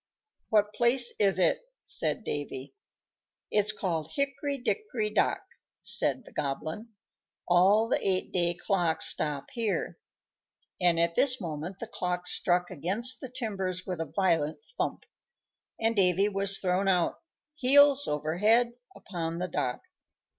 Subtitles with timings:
[0.49, 2.73] "What place is it?" said Davy.
[3.51, 5.43] "It's called Hickory Dickory Dock,"
[5.83, 6.89] said the Goblin.
[7.47, 9.99] "All the eight day clocks stop here;"
[10.81, 15.05] and at this moment the clock struck against the timbers with a violent thump,
[15.79, 17.19] and Davy was thrown out,
[17.53, 19.81] heels over head, upon the dock.